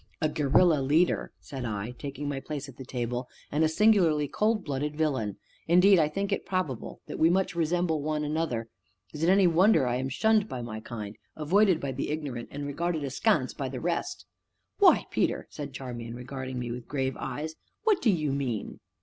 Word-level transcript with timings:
"A 0.19 0.29
guerrilla 0.29 0.81
leader," 0.81 1.31
said 1.39 1.63
I, 1.63 1.91
taking 1.91 2.27
my 2.27 2.39
place 2.39 2.67
at 2.67 2.77
the 2.77 2.83
table, 2.83 3.29
"and 3.51 3.63
a 3.63 3.69
singularly 3.69 4.27
cold 4.27 4.65
blooded 4.65 4.95
villain 4.95 5.37
indeed 5.67 5.99
I 5.99 6.07
think 6.09 6.31
it 6.31 6.43
probable 6.43 7.01
that 7.05 7.19
we 7.19 7.29
much 7.29 7.55
resemble 7.55 8.01
one 8.01 8.23
another; 8.23 8.67
is 9.13 9.21
it 9.21 9.29
any 9.29 9.45
wonder 9.45 9.81
that 9.81 9.89
I 9.89 9.95
am 9.97 10.09
shunned 10.09 10.49
by 10.49 10.63
my 10.63 10.79
kind 10.79 11.17
avoided 11.35 11.79
by 11.79 11.91
the 11.91 12.09
ignorant 12.09 12.49
and 12.51 12.65
regarded 12.65 13.03
askance 13.03 13.53
by 13.53 13.69
the 13.69 13.79
rest?" 13.79 14.25
"Why, 14.79 15.05
Peter!" 15.11 15.45
said 15.51 15.71
Charmian, 15.71 16.15
regarding 16.15 16.57
me 16.57 16.71
with 16.71 16.87
grave 16.87 17.15
eyes, 17.19 17.53
"what 17.83 18.01
do 18.01 18.09
you 18.09 18.31
mean?" 18.31 18.79